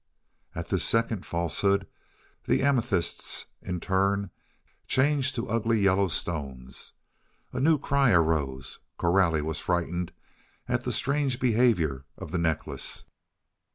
[0.55, 1.85] At this second falsehood
[2.45, 4.31] the amethysts, in turn,
[4.87, 6.93] changed to ugly yellow stones.
[7.53, 8.79] A new cry arose.
[8.97, 10.11] Coralie was frightened
[10.67, 13.03] at the strange behaviour of the necklace.